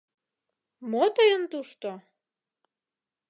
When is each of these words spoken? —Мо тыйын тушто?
—Мо 0.91 1.03
тыйын 1.15 1.43
тушто? 1.51 1.91